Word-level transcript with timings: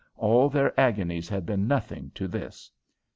All 0.17 0.49
their 0.49 0.73
agonies 0.79 1.29
had 1.29 1.45
been 1.45 1.67
nothing 1.67 2.09
to 2.15 2.27
this. 2.27 2.71